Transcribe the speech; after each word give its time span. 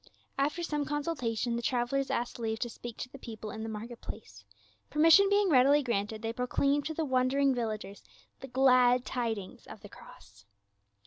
After 0.39 0.63
some 0.63 0.83
consultation 0.83 1.55
the 1.55 1.61
travelers 1.61 2.09
asked 2.09 2.39
leave 2.39 2.57
to 2.61 2.71
speak 2.71 2.97
to 2.97 3.09
the 3.09 3.19
people 3.19 3.51
in 3.51 3.61
the 3.61 3.69
market 3.69 4.01
place: 4.01 4.43
permission 4.89 5.29
being 5.29 5.49
readily 5.51 5.83
granted, 5.83 6.23
they 6.23 6.33
proclaimed 6.33 6.85
to 6.87 6.95
the 6.95 7.05
wonder 7.05 7.37
ing 7.37 7.53
villagers 7.53 8.03
the 8.39 8.47
glad 8.47 9.05
tidings 9.05 9.67
of 9.67 9.81
the 9.81 9.89
cross. 9.89 10.43